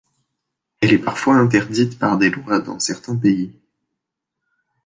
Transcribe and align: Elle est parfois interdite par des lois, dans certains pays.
Elle 0.81 0.93
est 0.93 0.97
parfois 0.97 1.35
interdite 1.35 1.99
par 1.99 2.17
des 2.17 2.31
lois, 2.31 2.57
dans 2.59 2.79
certains 2.79 3.15
pays. 3.15 3.53